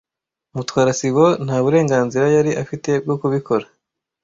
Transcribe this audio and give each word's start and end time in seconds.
Mutwara 0.55 0.91
sibo 0.99 1.25
nta 1.45 1.57
burenganzira 1.63 2.25
yari 2.35 2.51
afite 2.63 2.89
bwo 3.03 3.15
kubikora. 3.21 3.65